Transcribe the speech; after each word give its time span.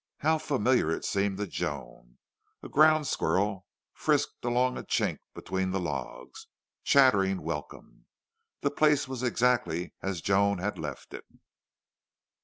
How 0.21 0.39
familiar 0.39 0.89
it 0.89 1.05
seemed 1.05 1.37
to 1.37 1.45
Joan! 1.45 2.17
A 2.63 2.69
ground 2.69 3.05
squirrel 3.05 3.67
frisked 3.93 4.43
along 4.43 4.75
a 4.75 4.81
chink 4.83 5.19
between 5.35 5.69
the 5.69 5.79
logs, 5.79 6.47
chattering 6.83 7.43
welcome. 7.43 8.07
The 8.61 8.71
place 8.71 9.07
was 9.07 9.21
exactly 9.21 9.93
as 10.01 10.21
Joan 10.23 10.57
had 10.57 10.79
left 10.79 11.13
it. 11.13 11.25